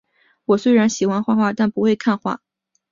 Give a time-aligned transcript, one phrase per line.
[0.45, 2.41] 我虽然喜欢画画，但却不会看画